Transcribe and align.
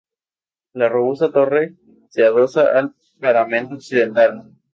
La 0.73 0.89
robusta 0.89 1.31
torre 1.31 1.75
se 2.09 2.25
adosa 2.25 2.71
al 2.79 2.95
paramento 3.19 3.75
occidental. 3.75 4.51